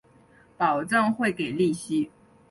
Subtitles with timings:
[0.57, 2.09] 保证会给利息